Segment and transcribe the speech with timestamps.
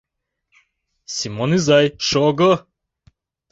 [1.15, 2.53] —Семон изай, шого!